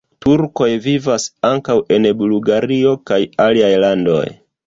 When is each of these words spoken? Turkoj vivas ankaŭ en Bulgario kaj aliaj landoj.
Turkoj 0.25 0.67
vivas 0.85 1.25
ankaŭ 1.49 1.75
en 1.97 2.09
Bulgario 2.23 2.95
kaj 3.13 3.19
aliaj 3.47 3.73
landoj. 3.87 4.27